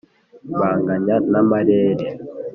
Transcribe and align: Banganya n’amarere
Banganya 0.59 1.15
n’amarere 1.31 2.07